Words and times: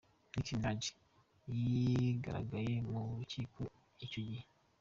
Nicki 0.33 0.53
Minaj 0.59 0.81
ntiyagaragaye 1.57 2.73
mu 2.89 2.99
rukiko 3.17 3.59
icyo 4.05 4.19
gihe. 4.27 4.45